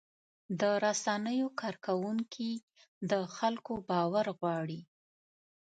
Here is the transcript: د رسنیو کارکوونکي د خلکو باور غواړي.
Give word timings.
د 0.59 0.61
رسنیو 0.85 1.47
کارکوونکي 1.61 2.51
د 3.11 3.13
خلکو 3.37 3.73
باور 3.89 4.25
غواړي. 4.39 4.81